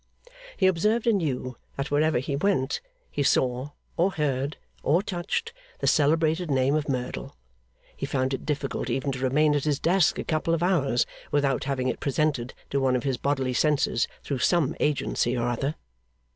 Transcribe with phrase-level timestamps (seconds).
[0.57, 6.49] He observed anew that wherever he went, he saw, or heard, or touched, the celebrated
[6.49, 7.35] name of Merdle;
[7.95, 11.65] he found it difficult even to remain at his desk a couple of hours, without
[11.65, 15.75] having it presented to one of his bodily senses through some agency or other.